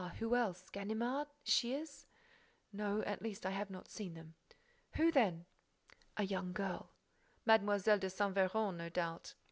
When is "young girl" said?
6.23-6.89